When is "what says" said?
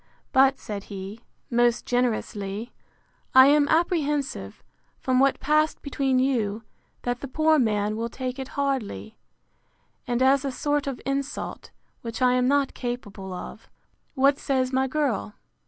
14.15-14.73